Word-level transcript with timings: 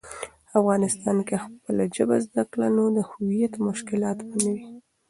افغانسان 0.57 1.17
کی 1.27 1.35
خپله 1.43 1.83
ژبه 1.95 2.15
زده 2.25 2.43
کړه، 2.51 2.67
نو 2.75 2.83
د 2.95 2.97
هویت 3.09 3.53
مشکلات 3.67 4.17
به 4.27 4.35
نه 4.43 4.51
وي. 4.55 4.63